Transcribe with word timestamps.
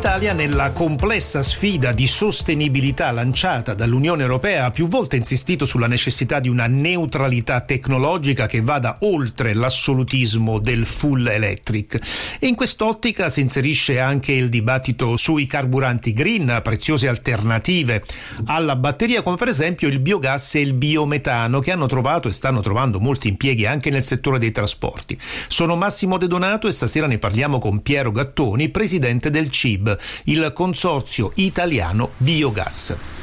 L'Italia, 0.00 0.32
nella 0.32 0.70
complessa 0.70 1.42
sfida 1.42 1.92
di 1.92 2.06
sostenibilità 2.06 3.10
lanciata 3.10 3.74
dall'Unione 3.74 4.22
Europea, 4.22 4.64
ha 4.64 4.70
più 4.70 4.88
volte 4.88 5.16
insistito 5.16 5.66
sulla 5.66 5.86
necessità 5.86 6.40
di 6.40 6.48
una 6.48 6.66
neutralità 6.66 7.60
tecnologica 7.60 8.46
che 8.46 8.62
vada 8.62 8.96
oltre 9.00 9.52
l'assolutismo 9.52 10.58
del 10.58 10.86
full 10.86 11.26
electric. 11.26 11.98
E 12.38 12.46
in 12.46 12.54
quest'ottica 12.54 13.28
si 13.28 13.42
inserisce 13.42 14.00
anche 14.00 14.32
il 14.32 14.48
dibattito 14.48 15.18
sui 15.18 15.44
carburanti 15.44 16.14
green, 16.14 16.60
preziose 16.62 17.06
alternative 17.06 18.02
alla 18.46 18.76
batteria, 18.76 19.20
come 19.20 19.36
per 19.36 19.48
esempio 19.48 19.88
il 19.88 19.98
biogas 19.98 20.54
e 20.54 20.60
il 20.60 20.72
biometano, 20.72 21.60
che 21.60 21.72
hanno 21.72 21.84
trovato 21.84 22.26
e 22.26 22.32
stanno 22.32 22.62
trovando 22.62 23.00
molti 23.00 23.28
impieghi 23.28 23.66
anche 23.66 23.90
nel 23.90 24.02
settore 24.02 24.38
dei 24.38 24.50
trasporti. 24.50 25.18
Sono 25.46 25.76
Massimo 25.76 26.16
De 26.16 26.26
Donato 26.26 26.68
e 26.68 26.72
stasera 26.72 27.06
ne 27.06 27.18
parliamo 27.18 27.58
con 27.58 27.82
Piero 27.82 28.10
Gattoni, 28.12 28.70
presidente 28.70 29.28
del 29.28 29.50
CIB 29.50 29.88
Il 30.24 30.52
Consorzio 30.52 31.32
Italiano 31.36 32.10
Biogas. 32.16 33.18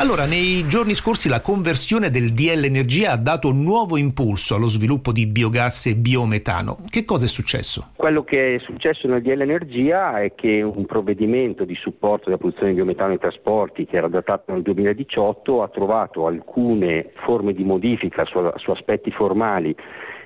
Allora, 0.00 0.24
nei 0.24 0.66
giorni 0.66 0.94
scorsi 0.94 1.28
la 1.28 1.42
conversione 1.42 2.08
del 2.08 2.32
DL 2.32 2.64
Energia 2.64 3.12
ha 3.12 3.16
dato 3.18 3.52
nuovo 3.52 3.98
impulso 3.98 4.54
allo 4.54 4.68
sviluppo 4.68 5.12
di 5.12 5.26
biogas 5.26 5.88
e 5.88 5.94
biometano. 5.94 6.78
Che 6.88 7.04
cosa 7.04 7.26
è 7.26 7.28
successo? 7.28 7.90
Quello 7.96 8.24
che 8.24 8.54
è 8.54 8.58
successo 8.60 9.06
nel 9.08 9.20
DL 9.20 9.42
Energia 9.42 10.22
è 10.22 10.34
che 10.34 10.62
un 10.62 10.86
provvedimento 10.86 11.66
di 11.66 11.74
supporto 11.74 12.24
della 12.26 12.38
produzione 12.38 12.70
di 12.70 12.76
biometano 12.76 13.12
ai 13.12 13.18
trasporti, 13.18 13.84
che 13.84 13.98
era 13.98 14.08
datato 14.08 14.52
nel 14.52 14.62
2018, 14.62 15.62
ha 15.62 15.68
trovato 15.68 16.26
alcune 16.26 17.10
forme 17.26 17.52
di 17.52 17.64
modifica 17.64 18.24
su, 18.24 18.38
su 18.56 18.70
aspetti 18.70 19.10
formali 19.10 19.76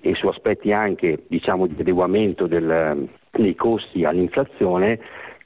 e 0.00 0.14
su 0.14 0.28
aspetti 0.28 0.72
anche 0.72 1.24
diciamo, 1.28 1.66
di 1.66 1.76
adeguamento 1.78 2.46
del, 2.46 3.06
dei 3.42 3.54
costi 3.54 4.04
all'inflazione 4.04 4.98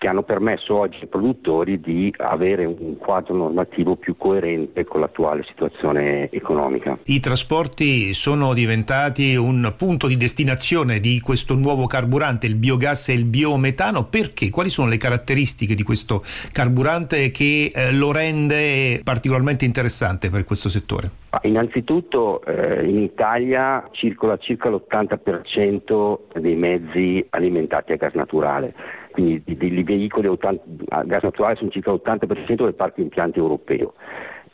che 0.03 0.09
hanno 0.09 0.25
permesso 0.25 0.75
oggi 0.75 0.99
ai 1.03 1.07
produttori 1.07 1.81
di 1.81 2.13
avere 2.19 2.65
un 2.65 2.97
quadro 2.97 3.37
normativo 3.37 3.95
più 3.95 4.17
coerente 4.17 4.83
con 4.83 4.99
l'attuale 4.99 5.45
situazione 5.45 6.29
economica. 6.33 6.99
I 7.05 7.21
trasporti 7.21 8.13
sono 8.13 8.53
diventati 8.53 9.37
un 9.37 9.73
punto 9.77 10.09
di 10.09 10.17
destinazione 10.17 10.99
di 10.99 11.21
questo 11.21 11.55
nuovo 11.55 11.87
carburante, 11.87 12.49
il 12.49 12.57
biogas 12.57 13.11
e 13.11 13.13
il 13.13 13.27
biometano, 13.27 14.07
perché? 14.07 14.51
Quali 14.51 14.71
sono 14.71 14.89
le 14.89 14.97
caratteristiche 14.97 15.77
di 15.77 15.85
questo 15.85 16.25
carburante 16.51 17.31
che 17.31 17.71
eh, 17.73 17.93
lo 17.93 18.11
rende 18.11 19.03
particolarmente 19.05 19.65
interessante 19.65 20.31
per 20.31 20.43
questo 20.43 20.69
settore? 20.69 21.11
Innanzitutto 21.43 22.45
eh, 22.45 22.85
in 22.89 22.99
Italia 22.99 23.89
circola 23.93 24.37
circa 24.39 24.69
l'80% 24.69 26.41
dei 26.41 26.57
mezzi 26.57 27.25
alimentati 27.31 27.93
a 27.93 27.97
gas 27.97 28.15
naturale 28.15 28.75
quindi 29.13 29.43
dei 29.45 29.83
veicoli 29.85 30.27
a 30.27 31.03
gas 31.05 31.23
naturale 31.23 31.55
sono 31.55 31.71
circa 31.71 31.93
l'80% 31.93 32.65
del 32.65 32.75
parco 32.75 33.01
impianti 33.01 33.39
europeo. 33.39 33.95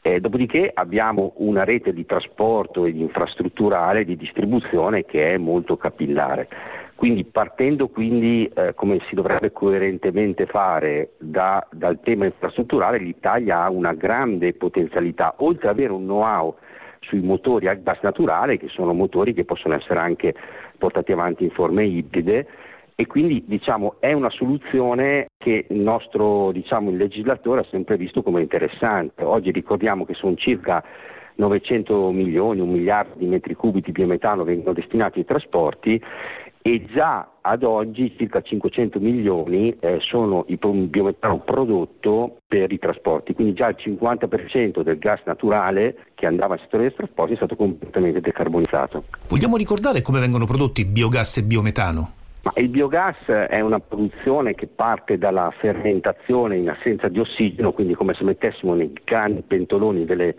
Eh, 0.02 0.20
dopodiché 0.20 0.70
abbiamo 0.72 1.32
una 1.36 1.64
rete 1.64 1.92
di 1.92 2.06
trasporto 2.06 2.84
e 2.84 2.92
di 2.92 3.00
infrastrutturale 3.00 4.04
di 4.04 4.16
distribuzione 4.16 5.04
che 5.04 5.34
è 5.34 5.38
molto 5.38 5.76
capillare. 5.76 6.48
Quindi 6.94 7.24
partendo 7.24 7.88
quindi, 7.88 8.50
eh, 8.54 8.74
come 8.74 8.98
si 9.08 9.14
dovrebbe 9.14 9.52
coerentemente 9.52 10.46
fare 10.46 11.10
da, 11.18 11.64
dal 11.70 12.00
tema 12.00 12.24
infrastrutturale, 12.24 12.98
l'Italia 12.98 13.62
ha 13.62 13.70
una 13.70 13.94
grande 13.94 14.52
potenzialità, 14.52 15.34
oltre 15.38 15.68
ad 15.68 15.74
avere 15.74 15.92
un 15.92 16.02
know-how 16.02 16.56
sui 17.00 17.20
motori 17.20 17.68
a 17.68 17.74
gas 17.74 17.98
naturale, 18.02 18.56
che 18.56 18.68
sono 18.68 18.92
motori 18.94 19.32
che 19.32 19.44
possono 19.44 19.74
essere 19.74 20.00
anche 20.00 20.34
portati 20.76 21.12
avanti 21.12 21.44
in 21.44 21.50
forme 21.50 21.84
ibride, 21.84 22.46
e 23.00 23.06
quindi 23.06 23.44
diciamo, 23.46 23.98
è 24.00 24.12
una 24.12 24.28
soluzione 24.28 25.28
che 25.38 25.66
il 25.68 25.78
nostro 25.78 26.50
diciamo, 26.50 26.90
il 26.90 26.96
legislatore 26.96 27.60
ha 27.60 27.66
sempre 27.70 27.96
visto 27.96 28.24
come 28.24 28.40
interessante. 28.40 29.22
Oggi 29.22 29.52
ricordiamo 29.52 30.04
che 30.04 30.14
sono 30.14 30.34
circa 30.34 30.82
900 31.36 32.10
milioni, 32.10 32.58
un 32.58 32.72
miliardo 32.72 33.14
di 33.16 33.26
metri 33.26 33.54
cubi 33.54 33.82
di 33.82 33.92
biometano 33.92 34.42
vengono 34.42 34.72
destinati 34.72 35.20
ai 35.20 35.24
trasporti 35.24 36.02
e 36.60 36.86
già 36.92 37.34
ad 37.40 37.62
oggi 37.62 38.12
circa 38.18 38.40
500 38.40 38.98
milioni 38.98 39.76
eh, 39.78 39.98
sono 40.00 40.44
il 40.48 40.58
biometano 40.58 41.38
prodotto 41.38 42.38
per 42.48 42.72
i 42.72 42.80
trasporti, 42.80 43.32
quindi 43.32 43.54
già 43.54 43.68
il 43.68 43.76
50% 43.78 44.82
del 44.82 44.98
gas 44.98 45.20
naturale 45.24 46.06
che 46.16 46.26
andava 46.26 46.54
al 46.54 46.60
settore 46.62 46.88
dei 46.88 46.94
trasporti 46.96 47.34
è 47.34 47.36
stato 47.36 47.54
completamente 47.54 48.20
decarbonizzato. 48.20 49.04
Vogliamo 49.28 49.56
ricordare 49.56 50.02
come 50.02 50.18
vengono 50.18 50.46
prodotti 50.46 50.84
biogas 50.84 51.36
e 51.36 51.44
biometano? 51.44 52.17
Il 52.54 52.68
biogas 52.68 53.24
è 53.26 53.60
una 53.60 53.80
produzione 53.80 54.54
che 54.54 54.68
parte 54.68 55.18
dalla 55.18 55.52
fermentazione 55.58 56.56
in 56.56 56.70
assenza 56.70 57.08
di 57.08 57.18
ossigeno, 57.18 57.72
quindi 57.72 57.94
come 57.94 58.14
se 58.14 58.24
mettessimo 58.24 58.74
nei 58.74 58.92
grandi 59.04 59.42
pentoloni 59.42 60.04
delle, 60.04 60.36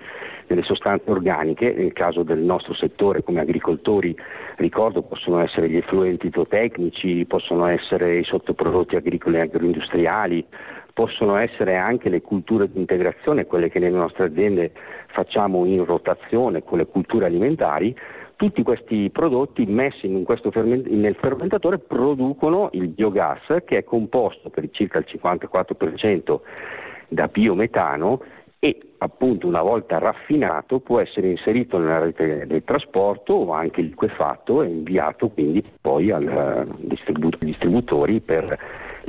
delle 0.48 0.64
sostanze 0.64 1.12
organiche, 1.12 1.74
nel 1.74 1.94
caso 1.94 2.24
del 2.24 2.40
nostro 2.40 2.74
settore 2.74 3.22
come 3.22 3.42
agricoltori, 3.42 4.16
ricordo, 4.56 5.02
possono 5.04 5.40
essere 5.40 5.70
gli 5.70 5.78
effluenti 5.78 6.32
zootecnici, 6.34 7.26
possono 7.26 7.68
essere 7.68 8.20
i 8.20 8.24
sottoprodotti 8.24 8.96
agricoli 8.96 9.36
e 9.38 9.42
agroindustriali, 9.42 10.46
possono 10.94 11.36
essere 11.36 11.76
anche 11.76 12.10
le 12.10 12.22
culture 12.22 12.72
di 12.72 12.80
integrazione, 12.80 13.46
quelle 13.46 13.70
che 13.70 13.80
nelle 13.80 13.98
nostre 13.98 14.26
aziende 14.26 14.72
facciamo 15.08 15.66
in 15.66 15.86
rotazione 15.86 16.64
con 16.64 16.78
le 16.78 16.88
culture 16.88 17.26
alimentari, 17.26 17.96
tutti 18.40 18.64
questi 18.64 19.10
prodotti 19.10 19.66
messi 19.66 20.08
ferment- 20.50 20.88
nel 20.88 21.16
fermentatore 21.16 21.78
producono 21.78 22.70
il 22.72 22.88
biogas 22.88 23.42
che 23.66 23.80
è 23.80 23.84
composto 23.84 24.50
per 24.50 24.70
circa 24.72 25.00
il 25.00 25.06
54% 25.10 26.40
da 27.10 27.28
biometano 27.28 28.22
e 28.60 28.80
appunto 29.00 29.46
una 29.46 29.62
volta 29.62 29.98
raffinato 29.98 30.80
può 30.80 31.02
essere 31.02 31.32
inserito 31.32 31.80
nella 31.80 32.00
rete 32.00 32.48
del 32.48 32.64
trasporto 32.64 33.34
o 33.34 33.52
anche 33.52 33.82
liquefatto 33.82 34.62
e 34.62 34.70
inviato 34.70 35.28
quindi 35.28 35.62
poi 35.82 36.10
ai 36.10 36.26
eh, 36.26 36.66
distributori 37.40 38.22
per 38.22 38.58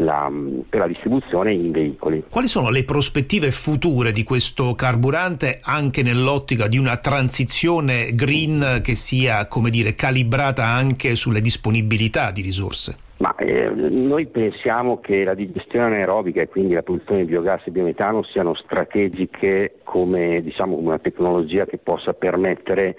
la, 0.05 0.31
per 0.69 0.81
la 0.81 0.87
distribuzione 0.87 1.53
in 1.53 1.71
veicoli. 1.71 2.25
Quali 2.29 2.49
sono 2.49 2.71
le 2.71 2.85
prospettive 2.85 3.51
future 3.51 4.13
di 4.13 4.23
questo 4.23 4.75
carburante 4.75 5.61
anche 5.63 6.03
nell'ottica 6.03 6.67
di 6.67 6.79
una 6.79 6.97
transizione 6.97 8.15
green 8.15 8.81
che 8.83 8.95
sia, 8.95 9.47
come 9.47 9.71
dire, 9.71 9.95
calibrata 9.95 10.67
anche 10.67 11.17
sulle 11.17 11.41
disponibilità 11.41 12.31
di 12.31 12.43
risorse? 12.43 13.09
Eh, 13.43 13.71
noi 13.71 14.27
pensiamo 14.27 15.01
che 15.01 15.25
la 15.25 15.33
digestione 15.33 15.87
anaerobica 15.87 16.43
e 16.43 16.49
quindi 16.49 16.75
la 16.75 16.83
produzione 16.83 17.21
di 17.21 17.31
biogas 17.31 17.63
e 17.65 17.71
biometano 17.71 18.23
siano 18.23 18.53
strategiche 18.53 19.77
come 19.83 20.43
diciamo, 20.43 20.77
una 20.77 20.99
tecnologia 20.99 21.65
che 21.65 21.79
possa 21.79 22.13
permettere 22.13 22.97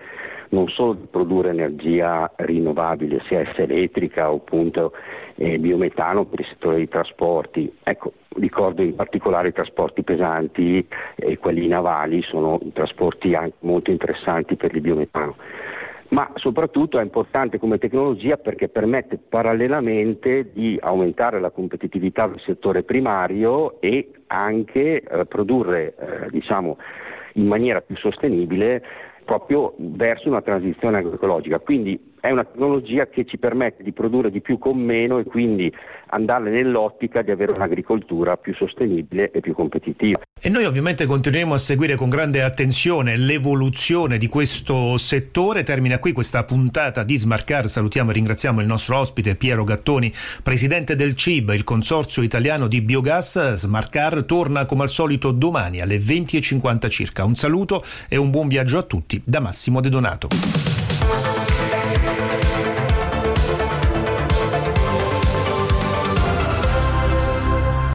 non 0.49 0.67
solo 0.67 0.93
di 0.93 1.05
produrre 1.11 1.51
energia 1.51 2.31
rinnovabile, 2.37 3.21
sia 3.27 3.41
essa 3.41 3.61
elettrica 3.61 4.31
o 4.31 4.37
appunto 4.37 4.93
eh, 5.35 5.59
biometano 5.59 6.25
per 6.25 6.39
il 6.39 6.47
settore 6.47 6.77
dei 6.77 6.89
trasporti. 6.89 7.71
Ecco, 7.83 8.13
ricordo 8.37 8.81
in 8.81 8.95
particolare 8.95 9.49
i 9.49 9.53
trasporti 9.53 10.01
pesanti 10.01 10.85
e 11.17 11.37
quelli 11.37 11.67
navali 11.67 12.23
sono 12.23 12.59
trasporti 12.73 13.35
anche 13.35 13.57
molto 13.59 13.91
interessanti 13.91 14.55
per 14.55 14.73
il 14.73 14.81
biometano 14.81 15.35
ma 16.11 16.29
soprattutto 16.35 16.99
è 16.99 17.03
importante 17.03 17.57
come 17.57 17.77
tecnologia 17.77 18.37
perché 18.37 18.67
permette 18.67 19.17
parallelamente 19.17 20.51
di 20.51 20.77
aumentare 20.81 21.39
la 21.39 21.51
competitività 21.51 22.27
del 22.27 22.41
settore 22.41 22.83
primario 22.83 23.79
e 23.79 24.11
anche 24.27 25.01
eh, 25.01 25.25
produrre 25.25 25.95
eh, 25.95 26.29
diciamo, 26.29 26.77
in 27.33 27.47
maniera 27.47 27.81
più 27.81 27.95
sostenibile 27.95 28.83
proprio 29.23 29.73
verso 29.77 30.27
una 30.27 30.41
transizione 30.41 30.97
agroecologica. 30.97 31.59
Quindi 31.59 32.10
è 32.21 32.29
una 32.29 32.43
tecnologia 32.45 33.07
che 33.07 33.25
ci 33.25 33.37
permette 33.37 33.83
di 33.83 33.91
produrre 33.91 34.29
di 34.29 34.41
più 34.41 34.59
con 34.59 34.77
meno 34.77 35.17
e 35.17 35.23
quindi 35.23 35.73
andare 36.09 36.51
nell'ottica 36.51 37.23
di 37.23 37.31
avere 37.31 37.51
un'agricoltura 37.51 38.37
più 38.37 38.53
sostenibile 38.53 39.31
e 39.31 39.39
più 39.39 39.53
competitiva. 39.53 40.21
E 40.39 40.49
noi 40.49 40.65
ovviamente 40.65 41.05
continueremo 41.05 41.55
a 41.55 41.57
seguire 41.57 41.95
con 41.95 42.09
grande 42.09 42.43
attenzione 42.43 43.17
l'evoluzione 43.17 44.17
di 44.17 44.27
questo 44.27 44.97
settore. 44.97 45.63
Termina 45.63 45.99
qui 45.99 46.11
questa 46.11 46.43
puntata 46.43 47.03
di 47.03 47.17
Smarcar. 47.17 47.67
Salutiamo 47.67 48.11
e 48.11 48.13
ringraziamo 48.13 48.61
il 48.61 48.67
nostro 48.67 48.97
ospite 48.97 49.35
Piero 49.35 49.63
Gattoni, 49.63 50.11
presidente 50.43 50.95
del 50.95 51.15
CIB, 51.15 51.49
il 51.49 51.63
Consorzio 51.63 52.21
Italiano 52.21 52.67
di 52.67 52.81
Biogas. 52.81 53.53
Smarcar 53.55 54.23
torna 54.25 54.65
come 54.65 54.83
al 54.83 54.89
solito 54.89 55.31
domani 55.31 55.81
alle 55.81 55.97
20.50 55.97 56.89
circa. 56.89 57.25
Un 57.25 57.35
saluto 57.35 57.83
e 58.07 58.17
un 58.17 58.29
buon 58.29 58.47
viaggio 58.47 58.77
a 58.77 58.83
tutti 58.83 59.19
da 59.25 59.39
Massimo 59.39 59.81
De 59.81 59.89
Donato. 59.89 60.70